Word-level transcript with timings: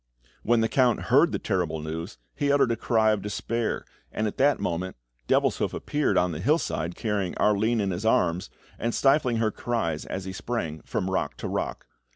When 0.41 0.61
the 0.61 0.67
Count 0.67 0.99
heard 1.13 1.31
the 1.31 1.37
terrible 1.37 1.79
news, 1.79 2.17
he 2.33 2.51
uttered 2.51 2.71
a 2.71 2.75
cry 2.75 3.11
of 3.11 3.21
despair, 3.21 3.85
and 4.11 4.25
at 4.25 4.37
that 4.37 4.59
moment, 4.59 4.95
Devilshoof 5.27 5.75
appeared 5.75 6.17
on 6.17 6.31
the 6.31 6.39
hillside 6.39 6.95
carrying 6.95 7.37
Arline 7.37 7.79
in 7.79 7.91
his 7.91 8.03
arms, 8.03 8.49
and 8.79 8.95
stifling 8.95 9.37
her 9.37 9.51
cries 9.51 10.05
as 10.05 10.25
he 10.25 10.33
sprang 10.33 10.81
from 10.81 11.11
rock 11.11 11.37
to 11.37 11.47
rock. 11.47 11.85